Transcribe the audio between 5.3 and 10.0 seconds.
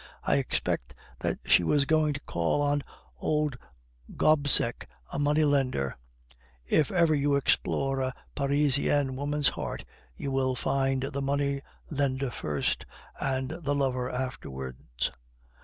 lender. If ever you explore a Parisian woman's heart,